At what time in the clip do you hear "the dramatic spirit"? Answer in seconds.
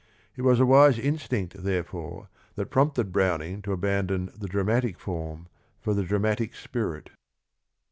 5.93-7.11